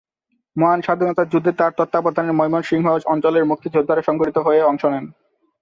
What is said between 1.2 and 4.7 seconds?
যুদ্ধে তার তত্ত্বাবধানে ময়মনসিংহ অঞ্চলের মুক্তিযোদ্ধারা সংগঠিত হয়ে